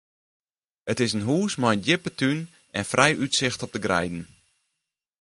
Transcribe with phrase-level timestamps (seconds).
[0.91, 2.39] It is in hús mei in djippe tún
[2.77, 4.23] en frij útsicht op de greiden.